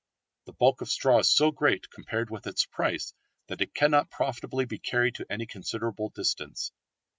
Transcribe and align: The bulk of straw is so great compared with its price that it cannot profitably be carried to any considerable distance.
The 0.45 0.53
bulk 0.53 0.81
of 0.81 0.89
straw 0.89 1.19
is 1.19 1.29
so 1.29 1.51
great 1.51 1.91
compared 1.91 2.31
with 2.31 2.47
its 2.47 2.65
price 2.65 3.13
that 3.45 3.61
it 3.61 3.75
cannot 3.75 4.09
profitably 4.09 4.65
be 4.65 4.79
carried 4.79 5.13
to 5.17 5.31
any 5.31 5.45
considerable 5.45 6.09
distance. 6.09 6.71